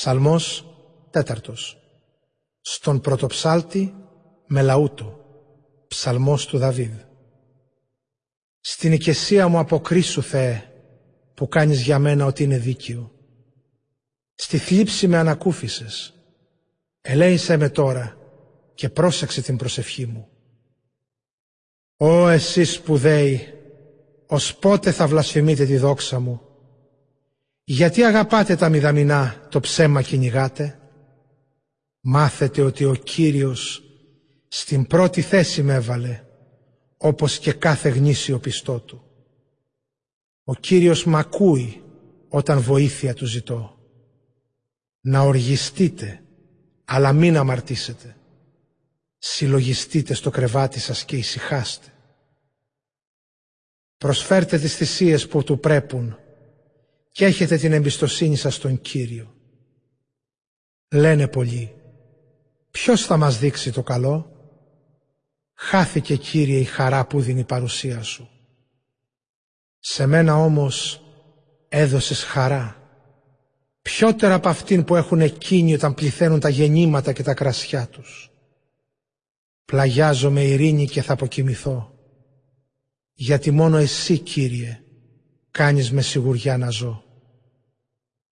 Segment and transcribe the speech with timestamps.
[0.00, 0.64] Ψαλμός
[1.10, 1.78] τέταρτος.
[2.60, 3.94] Στον πρωτοψάλτη
[4.46, 5.20] με λαούτο.
[5.88, 6.92] Ψαλμός του Δαβίδ.
[8.60, 10.62] Στην οικεσία μου αποκρίσου Θεέ,
[11.34, 13.12] που κάνεις για μένα ότι είναι δίκαιο.
[14.34, 16.14] Στη θλίψη με ανακούφισες.
[17.00, 18.18] Ελέησέ με τώρα
[18.74, 20.28] και πρόσεξε την προσευχή μου.
[21.96, 23.54] Ω εσείς σπουδαίοι,
[24.26, 26.49] ως πότε θα βλασφημείτε τη δόξα μου.
[27.70, 30.78] Γιατί αγαπάτε τα μηδαμινά, το ψέμα κυνηγάτε;
[32.00, 33.82] Μάθετε ότι ο Κύριος
[34.48, 36.24] στην πρώτη θέση με έβαλε,
[36.96, 39.04] όπως και κάθε γνήσιο πιστό του.
[40.44, 41.82] Ο Κύριος μ' ακούει
[42.28, 43.78] όταν βοήθεια του ζητώ.
[45.00, 46.22] Να οργιστείτε,
[46.84, 48.16] αλλά μην αμαρτήσετε.
[49.18, 51.88] Συλλογιστείτε στο κρεβάτι σας και ησυχάστε.
[53.96, 56.16] Προσφέρτε τις θυσίες που του πρέπουν
[57.20, 59.34] και έχετε την εμπιστοσύνη σας στον Κύριο.
[60.88, 61.74] Λένε πολλοί,
[62.70, 64.30] ποιος θα μας δείξει το καλό;
[65.54, 68.28] Χάθηκε Κύριε η χαρά που δίνει η παρουσία σου.
[69.78, 71.02] Σε μένα όμως
[71.68, 72.76] έδωσες χαρά.
[73.82, 78.30] Πιότερα από αυτήν που έχουν εκείνοι όταν πληθαίνουν τα γεννήματα και τα κρασιά τους.
[79.64, 81.98] Πλαγιάζομαι ειρήνη και θα αποκοιμηθώ.
[83.12, 84.82] Γιατί μόνο εσύ Κύριε
[85.50, 87.04] κάνεις με σιγουριά να ζω.